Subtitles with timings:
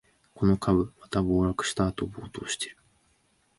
[0.33, 2.77] この株、また暴落したあと暴騰してる